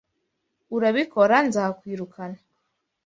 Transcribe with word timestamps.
Urabikora 0.75 1.35
nzakwirukana. 1.47 2.39